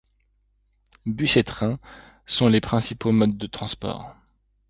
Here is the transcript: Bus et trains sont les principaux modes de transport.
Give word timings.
Bus 1.05 1.37
et 1.37 1.43
trains 1.43 1.77
sont 2.25 2.47
les 2.47 2.59
principaux 2.59 3.11
modes 3.11 3.37
de 3.37 3.45
transport. 3.45 4.15